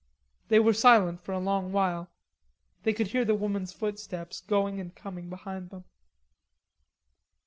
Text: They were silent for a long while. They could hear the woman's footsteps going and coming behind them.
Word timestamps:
They 0.47 0.57
were 0.57 0.73
silent 0.73 1.21
for 1.21 1.31
a 1.31 1.37
long 1.37 1.71
while. 1.71 2.09
They 2.81 2.91
could 2.91 3.09
hear 3.09 3.23
the 3.23 3.35
woman's 3.35 3.71
footsteps 3.71 4.41
going 4.41 4.79
and 4.79 4.95
coming 4.95 5.29
behind 5.29 5.69
them. 5.69 5.83